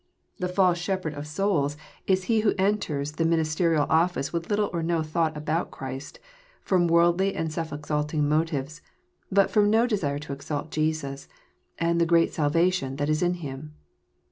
The 0.39 0.47
false 0.49 0.79
shepherd 0.79 1.13
of 1.13 1.27
176 1.27 1.77
EXFOSITOET 1.77 1.77
THOUGHTS. 1.77 2.01
8oals 2.01 2.11
is 2.11 2.23
he 2.23 2.39
who 2.39 2.55
enters 2.57 3.11
the 3.11 3.23
ministerial 3.23 3.85
office 3.87 4.33
with 4.33 4.49
little 4.49 4.71
or 4.73 4.81
no 4.81 5.03
thought 5.03 5.37
about 5.37 5.69
GhrTst, 5.69 6.17
from 6.63 6.87
worldly 6.87 7.35
and 7.35 7.53
self 7.53 7.71
exalting 7.71 8.27
motives, 8.27 8.81
but 9.31 9.51
from 9.51 9.69
no 9.69 9.85
desire 9.85 10.17
to 10.17 10.33
exalt 10.33 10.71
Jesus, 10.71 11.27
and 11.77 12.01
the 12.01 12.07
great 12.07 12.33
salvation 12.33 12.95
that 12.95 13.09
is 13.09 13.21
in 13.21 13.35
Him. 13.45 13.75